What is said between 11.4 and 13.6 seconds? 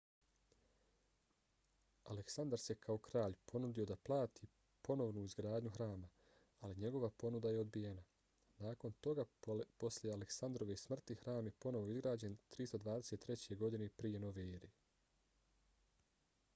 je ponovo izgrađen 323.